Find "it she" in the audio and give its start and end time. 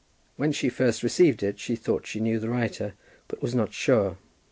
1.43-1.75